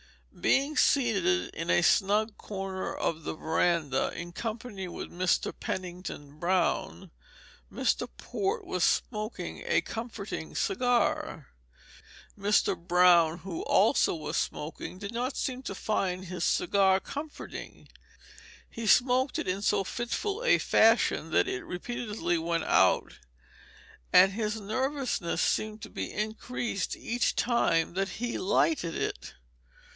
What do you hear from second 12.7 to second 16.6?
Brown, who also was smoking, did not seem to find his